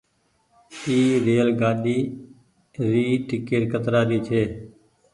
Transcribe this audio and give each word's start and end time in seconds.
ريل 1.25 1.49
گآڏي 1.59 1.97
ري 2.89 3.05
ٽيڪٽ 3.27 3.61
ڪترآ 3.71 4.01
ري 4.09 4.19
ڇي۔ 4.27 4.41